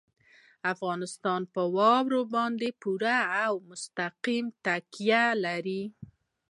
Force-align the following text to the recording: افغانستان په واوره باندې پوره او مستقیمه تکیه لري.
افغانستان 0.73 1.41
په 1.53 1.61
واوره 1.75 2.21
باندې 2.35 2.67
پوره 2.81 3.19
او 3.45 3.53
مستقیمه 3.69 4.53
تکیه 4.65 5.25
لري. 5.45 5.83